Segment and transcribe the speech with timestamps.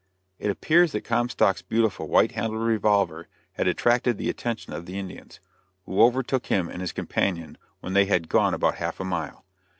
[0.39, 5.39] It appears that Comstock's beautiful white handled revolver had attracted the attention of the Indians,
[5.85, 9.45] who overtook him and his companion when they had gone about half a mile.